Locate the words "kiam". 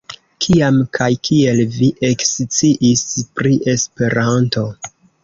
0.43-0.77